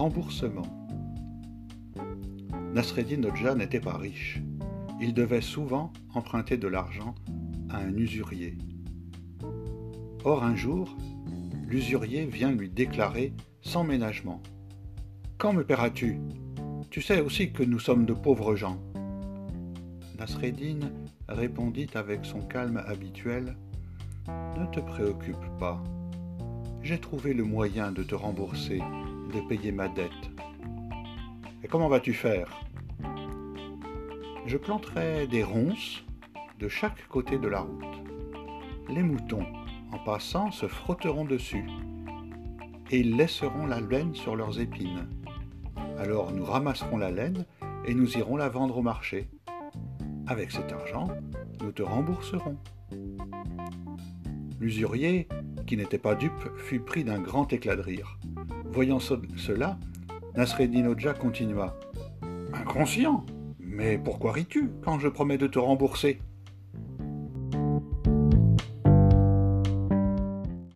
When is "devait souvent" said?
5.12-5.92